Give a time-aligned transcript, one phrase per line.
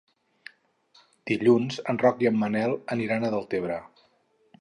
[1.31, 3.79] Dilluns en Roc i en Manel aniran a Deltebre.